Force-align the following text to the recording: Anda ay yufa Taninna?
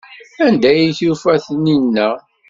Anda 0.45 0.69
ay 0.73 0.85
yufa 1.01 1.31
Taninna? 1.45 2.07